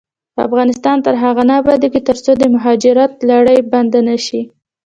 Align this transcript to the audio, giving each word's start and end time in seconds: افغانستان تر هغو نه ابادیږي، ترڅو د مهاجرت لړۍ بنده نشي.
افغانستان 0.47 0.97
تر 1.05 1.13
هغو 1.23 1.43
نه 1.49 1.53
ابادیږي، 1.61 2.01
ترڅو 2.09 2.31
د 2.37 2.43
مهاجرت 2.53 3.13
لړۍ 3.29 3.59
بنده 3.71 3.99
نشي. 4.09 4.41